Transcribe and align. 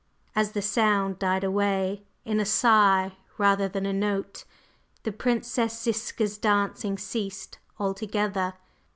As 0.35 0.53
the 0.53 0.63
sound 0.63 1.19
died 1.19 1.43
away 1.43 2.01
in 2.25 2.39
a 2.39 2.43
sigh 2.45 3.11
rather 3.37 3.67
than 3.67 3.85
a 3.85 3.93
note, 3.93 4.45
the 5.03 5.11
Princess 5.11 5.79
Ziska's 5.79 6.39
dancing 6.39 6.97
ceased 6.97 7.59
altogether. 7.79 8.55